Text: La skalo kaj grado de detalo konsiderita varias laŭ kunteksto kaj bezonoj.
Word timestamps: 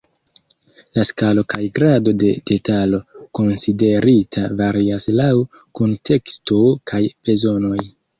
La 0.99 1.01
skalo 1.07 1.41
kaj 1.51 1.65
grado 1.75 2.13
de 2.23 2.31
detalo 2.51 2.99
konsiderita 3.39 4.45
varias 4.63 5.05
laŭ 5.21 5.29
kunteksto 5.81 6.59
kaj 6.93 7.03
bezonoj. 7.29 7.77